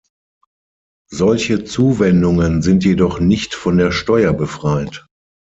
[1.11, 5.05] Solche Zuwendungen sind jedoch nicht von der Steuer befreit.